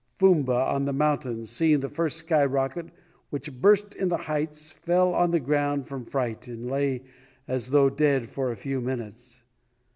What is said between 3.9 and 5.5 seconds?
in the heights, fell on the